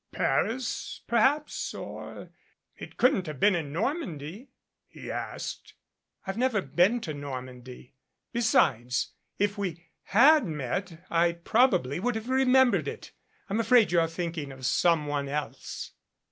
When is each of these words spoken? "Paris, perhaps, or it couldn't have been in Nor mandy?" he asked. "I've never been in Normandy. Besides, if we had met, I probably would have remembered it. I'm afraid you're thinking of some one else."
"Paris, 0.11 1.01
perhaps, 1.05 1.75
or 1.75 2.31
it 2.75 2.97
couldn't 2.97 3.27
have 3.27 3.39
been 3.39 3.53
in 3.53 3.71
Nor 3.71 3.93
mandy?" 3.93 4.49
he 4.87 5.11
asked. 5.11 5.75
"I've 6.25 6.39
never 6.39 6.59
been 6.59 6.99
in 7.07 7.21
Normandy. 7.21 7.93
Besides, 8.33 9.11
if 9.37 9.59
we 9.59 9.89
had 10.05 10.43
met, 10.47 11.05
I 11.11 11.33
probably 11.33 11.99
would 11.99 12.15
have 12.15 12.29
remembered 12.29 12.87
it. 12.87 13.11
I'm 13.47 13.59
afraid 13.59 13.91
you're 13.91 14.07
thinking 14.07 14.51
of 14.51 14.65
some 14.65 15.05
one 15.05 15.29
else." 15.29 15.91